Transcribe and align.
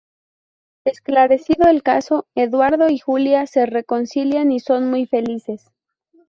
Esclarecido 0.83 1.67
el 1.69 1.83
caso, 1.83 2.25
Eduardo 2.33 2.89
y 2.89 2.97
Julia 2.97 3.45
se 3.45 3.67
reconcilian 3.67 4.51
y 4.51 4.59
son 4.59 4.89
muy 4.89 5.05
felices. 5.05 5.69